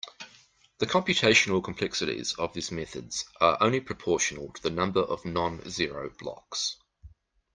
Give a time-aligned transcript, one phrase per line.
[0.79, 6.77] The computational complexities of these methods are only proportional to the number of non-zero blocks.